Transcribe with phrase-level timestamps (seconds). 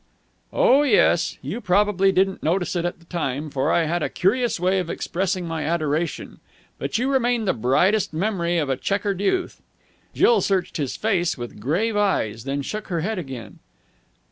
[0.51, 1.37] "Oh, yes.
[1.43, 4.89] You probably didn't notice it at the time, for I had a curious way of
[4.89, 6.39] expressing my adoration.
[6.79, 9.61] But you remain the brightest memory of a chequered youth."
[10.15, 13.59] Jill searched his face with grave eyes, then shook her head again.